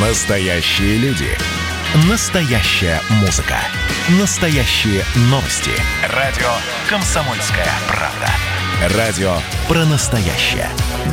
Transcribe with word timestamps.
Настоящие 0.00 0.96
люди. 0.98 1.26
Настоящая 2.08 3.00
музыка. 3.20 3.56
Настоящие 4.20 5.02
новости. 5.22 5.72
Радио 6.14 6.46
«Комсомольская 6.88 7.66
правда». 7.88 8.96
Радио 8.96 9.32
про 9.66 9.84
настоящее. 9.86 10.68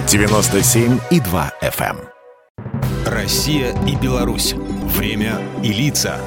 97,2 0.06 1.52
FM. 1.64 1.98
эм. 1.98 3.12
Россия 3.12 3.76
и 3.88 3.96
Беларусь. 3.96 4.54
Время 4.54 5.42
и 5.64 5.74
лица. 5.74 6.22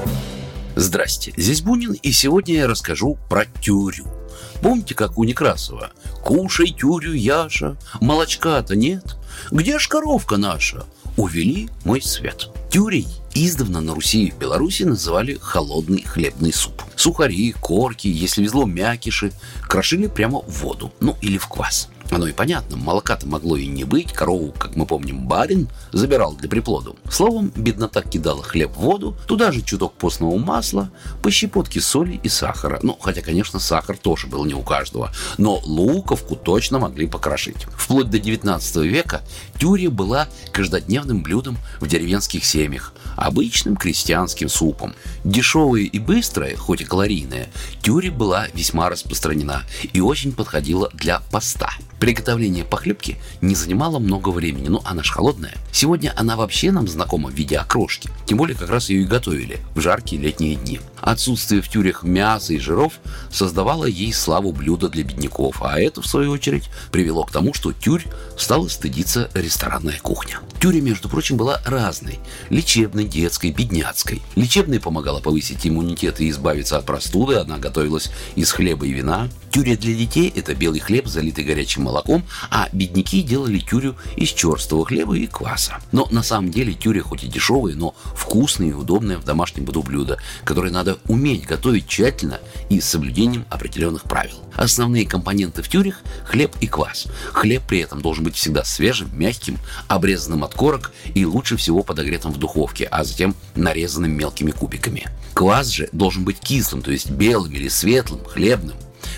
Здрасте, 0.74 1.32
здесь 1.36 1.62
Бунин, 1.62 1.92
и 1.92 2.10
сегодня 2.10 2.56
я 2.56 2.66
расскажу 2.66 3.20
про 3.30 3.44
тюрю. 3.44 4.04
Помните, 4.62 4.96
как 4.96 5.16
у 5.16 5.22
Некрасова? 5.22 5.92
«Кушай 6.24 6.72
тюрю, 6.72 7.12
Яша, 7.12 7.76
молочка-то 8.00 8.74
нет. 8.74 9.16
Где 9.50 9.78
ж 9.78 9.86
коровка 9.88 10.36
наша? 10.36 10.84
Увели 11.18 11.68
мой 11.84 12.00
свет». 12.00 12.48
Тюрей 12.70 13.06
издавна 13.34 13.80
на 13.80 13.94
Руси 13.94 14.24
и 14.24 14.30
в 14.30 14.38
Беларуси 14.38 14.82
называли 14.84 15.38
холодный 15.40 16.02
хлебный 16.02 16.52
суп. 16.52 16.82
Сухари, 16.96 17.52
корки, 17.52 18.08
если 18.08 18.42
везло 18.42 18.66
мякиши, 18.66 19.32
крошили 19.62 20.06
прямо 20.06 20.40
в 20.42 20.62
воду, 20.62 20.92
ну 21.00 21.16
или 21.20 21.38
в 21.38 21.48
квас. 21.48 21.88
Оно 22.10 22.26
и 22.26 22.32
понятно, 22.32 22.76
молока-то 22.76 23.26
могло 23.26 23.56
и 23.56 23.66
не 23.66 23.84
быть, 23.84 24.12
корову, 24.12 24.52
как 24.52 24.76
мы 24.76 24.86
помним, 24.86 25.26
барин 25.26 25.68
забирал 25.92 26.34
для 26.34 26.48
приплоду. 26.48 26.96
Словом, 27.10 27.52
беднота 27.54 28.02
кидала 28.02 28.42
хлеб 28.42 28.72
в 28.72 28.80
воду, 28.80 29.16
туда 29.26 29.52
же 29.52 29.60
чуток 29.62 29.92
постного 29.94 30.36
масла, 30.38 30.90
по 31.22 31.30
щепотке 31.30 31.80
соли 31.80 32.18
и 32.22 32.28
сахара. 32.28 32.80
Ну, 32.82 32.96
хотя, 32.98 33.20
конечно, 33.20 33.58
сахар 33.58 33.96
тоже 33.96 34.26
был 34.26 34.44
не 34.46 34.54
у 34.54 34.62
каждого, 34.62 35.12
но 35.36 35.60
луковку 35.64 36.34
точно 36.34 36.78
могли 36.78 37.06
покрошить. 37.06 37.66
Вплоть 37.76 38.08
до 38.08 38.18
19 38.18 38.76
века 38.76 39.22
тюря 39.58 39.90
была 39.90 40.28
каждодневным 40.52 41.22
блюдом 41.22 41.58
в 41.80 41.86
деревенских 41.86 42.44
семьях, 42.44 42.94
обычным 43.16 43.76
крестьянским 43.76 44.48
супом. 44.48 44.94
Дешевая 45.24 45.82
и 45.82 45.98
быстрая, 45.98 46.56
хоть 46.56 46.80
и 46.80 46.84
калорийная, 46.84 47.50
тюря 47.82 48.10
была 48.10 48.46
весьма 48.54 48.88
распространена 48.88 49.64
и 49.92 50.00
очень 50.00 50.32
подходила 50.32 50.90
для 50.94 51.20
поста. 51.30 51.70
Приготовление 52.00 52.64
похлебки 52.64 53.16
не 53.40 53.54
занимало 53.54 53.98
много 53.98 54.28
времени, 54.28 54.68
но 54.68 54.80
она 54.84 55.02
ж 55.02 55.10
холодная. 55.10 55.54
Сегодня 55.72 56.12
она 56.16 56.36
вообще 56.36 56.70
нам 56.70 56.86
знакома 56.86 57.30
в 57.30 57.34
виде 57.34 57.56
окрошки. 57.56 58.10
Тем 58.26 58.38
более 58.38 58.56
как 58.56 58.70
раз 58.70 58.88
ее 58.88 59.02
и 59.02 59.06
готовили 59.06 59.58
в 59.74 59.80
жаркие 59.80 60.22
летние 60.22 60.54
дни. 60.54 60.80
Отсутствие 61.00 61.62
в 61.62 61.68
тюрях 61.68 62.02
мяса 62.02 62.52
и 62.52 62.58
жиров 62.58 62.94
создавало 63.30 63.84
ей 63.84 64.12
славу 64.12 64.52
блюда 64.52 64.88
для 64.88 65.04
бедняков, 65.04 65.62
а 65.62 65.78
это, 65.78 66.02
в 66.02 66.06
свою 66.06 66.32
очередь, 66.32 66.68
привело 66.90 67.24
к 67.24 67.30
тому, 67.30 67.54
что 67.54 67.72
тюрь 67.72 68.04
стала 68.36 68.68
стыдиться 68.68 69.30
ресторанная 69.34 69.98
кухня. 70.00 70.40
Тюря, 70.60 70.80
между 70.80 71.08
прочим, 71.08 71.36
была 71.36 71.60
разной. 71.64 72.18
Лечебной, 72.50 73.04
детской, 73.04 73.52
бедняцкой. 73.52 74.22
Лечебной 74.34 74.80
помогала 74.80 75.20
повысить 75.20 75.66
иммунитет 75.66 76.20
и 76.20 76.30
избавиться 76.30 76.76
от 76.76 76.84
простуды, 76.84 77.36
она 77.36 77.58
готовилась 77.58 78.10
из 78.34 78.50
хлеба 78.50 78.86
и 78.86 78.92
вина. 78.92 79.28
Тюря 79.50 79.76
для 79.76 79.94
детей– 79.94 80.32
это 80.36 80.54
белый 80.54 80.80
хлеб, 80.80 81.06
залитый 81.06 81.44
горячим 81.44 81.84
молоком, 81.84 82.24
а 82.50 82.68
бедняки 82.72 83.22
делали 83.22 83.58
тюрю 83.58 83.96
из 84.16 84.28
черствого 84.30 84.84
хлеба 84.84 85.16
и 85.16 85.26
кваса. 85.26 85.78
Но 85.92 86.06
на 86.10 86.22
самом 86.22 86.50
деле 86.50 86.74
тюря 86.74 87.02
хоть 87.02 87.24
и 87.24 87.28
дешевые, 87.28 87.76
но 87.76 87.94
вкусные 88.14 88.70
и 88.70 88.74
удобные 88.74 89.18
в 89.18 89.24
домашнем 89.24 89.64
быту 89.64 89.82
блюда, 89.82 90.18
которые 90.44 90.72
надо 90.72 90.87
уметь 91.06 91.46
готовить 91.46 91.86
тщательно 91.86 92.40
и 92.70 92.80
с 92.80 92.88
соблюдением 92.88 93.44
определенных 93.50 94.04
правил. 94.04 94.36
Основные 94.54 95.06
компоненты 95.06 95.62
в 95.62 95.68
тюрях– 95.68 96.00
хлеб 96.24 96.54
и 96.60 96.66
квас. 96.66 97.06
Хлеб 97.32 97.62
при 97.66 97.80
этом 97.80 98.00
должен 98.00 98.24
быть 98.24 98.36
всегда 98.36 98.64
свежим, 98.64 99.10
мягким, 99.12 99.58
обрезанным 99.86 100.44
от 100.44 100.54
корок 100.54 100.92
и 101.14 101.24
лучше 101.24 101.56
всего 101.56 101.82
подогретым 101.82 102.32
в 102.32 102.38
духовке, 102.38 102.84
а 102.84 103.04
затем 103.04 103.34
нарезанным 103.54 104.12
мелкими 104.12 104.50
кубиками. 104.50 105.06
Квас 105.34 105.68
же 105.68 105.88
должен 105.92 106.24
быть 106.24 106.40
кислым, 106.40 106.82
то 106.82 106.90
есть 106.90 107.10
белым 107.10 107.52
или 107.52 107.68
светлым, 107.68 108.24
хлебным 108.24 108.76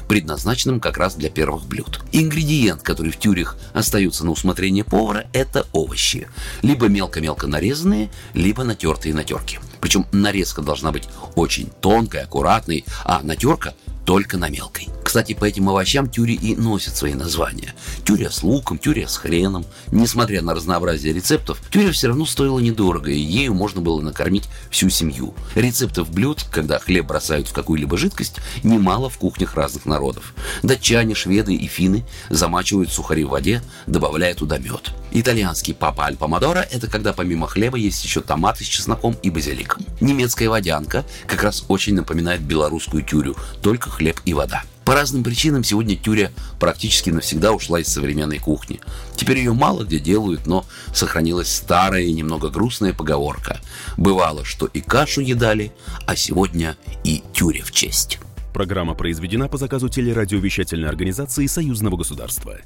предназначенным 0.08 0.80
как 0.80 0.98
раз 0.98 1.14
для 1.14 1.30
первых 1.30 1.64
блюд. 1.64 2.00
Ингредиент, 2.12 2.82
который 2.82 3.12
в 3.12 3.18
тюрях 3.18 3.56
остается 3.72 4.24
на 4.24 4.30
усмотрение 4.30 4.84
повара, 4.84 5.26
это 5.32 5.66
овощи. 5.72 6.28
Либо 6.62 6.88
мелко-мелко 6.88 7.46
нарезанные, 7.46 8.10
либо 8.34 8.64
натертые 8.64 9.14
на 9.14 9.24
терке. 9.24 9.60
Причем 9.80 10.06
нарезка 10.12 10.62
должна 10.62 10.92
быть 10.92 11.08
очень 11.34 11.70
тонкой, 11.80 12.22
аккуратной, 12.22 12.84
а 13.04 13.22
натерка 13.22 13.74
только 14.04 14.36
на 14.38 14.48
мелкой. 14.48 14.88
Кстати, 15.10 15.32
по 15.32 15.44
этим 15.44 15.68
овощам 15.68 16.08
тюри 16.08 16.34
и 16.34 16.54
носят 16.54 16.94
свои 16.94 17.14
названия. 17.14 17.74
Тюря 18.04 18.30
с 18.30 18.44
луком, 18.44 18.78
тюря 18.78 19.08
с 19.08 19.16
хреном. 19.16 19.66
Несмотря 19.90 20.40
на 20.40 20.54
разнообразие 20.54 21.12
рецептов, 21.12 21.60
тюря 21.68 21.90
все 21.90 22.06
равно 22.06 22.24
стоила 22.24 22.60
недорого, 22.60 23.10
и 23.10 23.18
ею 23.18 23.52
можно 23.52 23.80
было 23.80 24.00
накормить 24.00 24.48
всю 24.70 24.88
семью. 24.88 25.34
Рецептов 25.56 26.12
блюд, 26.12 26.44
когда 26.52 26.78
хлеб 26.78 27.06
бросают 27.06 27.48
в 27.48 27.52
какую-либо 27.52 27.98
жидкость, 27.98 28.36
немало 28.62 29.10
в 29.10 29.18
кухнях 29.18 29.56
разных 29.56 29.84
народов. 29.84 30.32
Датчане, 30.62 31.16
шведы 31.16 31.56
и 31.56 31.66
финны 31.66 32.04
замачивают 32.28 32.92
сухари 32.92 33.24
в 33.24 33.30
воде, 33.30 33.64
добавляя 33.88 34.36
туда 34.36 34.58
мед. 34.58 34.92
Итальянский 35.10 35.74
папа 35.74 36.04
аль 36.04 36.16
помодоро– 36.16 36.60
это 36.70 36.86
когда 36.86 37.12
помимо 37.12 37.48
хлеба 37.48 37.76
есть 37.76 38.04
еще 38.04 38.20
томаты 38.20 38.62
с 38.62 38.68
чесноком 38.68 39.16
и 39.24 39.30
базиликом. 39.30 39.84
Немецкая 40.00 40.48
водянка 40.48 41.04
как 41.26 41.42
раз 41.42 41.64
очень 41.66 41.96
напоминает 41.96 42.42
белорусскую 42.42 43.02
тюрю, 43.02 43.34
только 43.60 43.90
хлеб 43.90 44.20
и 44.24 44.34
вода. 44.34 44.62
По 44.84 44.94
разным 44.94 45.22
причинам 45.22 45.62
сегодня 45.62 45.96
тюря 45.96 46.32
практически 46.58 47.10
навсегда 47.10 47.52
ушла 47.52 47.80
из 47.80 47.88
современной 47.88 48.38
кухни. 48.38 48.80
Теперь 49.14 49.38
ее 49.38 49.52
мало 49.52 49.84
где 49.84 49.98
делают, 49.98 50.46
но 50.46 50.64
сохранилась 50.92 51.52
старая 51.52 52.02
и 52.02 52.12
немного 52.12 52.50
грустная 52.50 52.92
поговорка. 52.92 53.60
Бывало, 53.96 54.44
что 54.44 54.66
и 54.66 54.80
кашу 54.80 55.20
едали, 55.20 55.72
а 56.06 56.16
сегодня 56.16 56.76
и 57.04 57.22
тюря 57.32 57.62
в 57.62 57.72
честь. 57.72 58.18
Программа 58.52 58.94
произведена 58.94 59.48
по 59.48 59.58
заказу 59.58 59.88
телерадиовещательной 59.88 60.88
организации 60.88 61.46
Союзного 61.46 61.96
государства. 61.96 62.58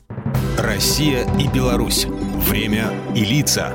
Россия 0.58 1.28
и 1.38 1.46
Беларусь. 1.48 2.06
Время 2.48 2.92
и 3.14 3.24
лица. 3.24 3.74